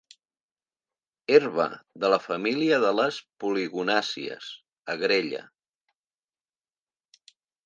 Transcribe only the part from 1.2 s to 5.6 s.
Herba de la família de les poligonàcies, agrella.